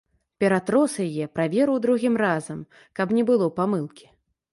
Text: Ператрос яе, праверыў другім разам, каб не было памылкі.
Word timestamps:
Ператрос 0.43 0.95
яе, 1.07 1.27
праверыў 1.35 1.77
другім 1.83 2.15
разам, 2.23 2.63
каб 3.01 3.13
не 3.19 3.23
было 3.29 3.51
памылкі. 3.59 4.09